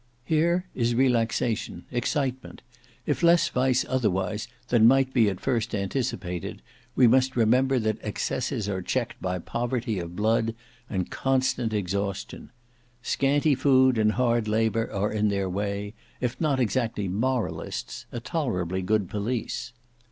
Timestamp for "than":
4.69-4.87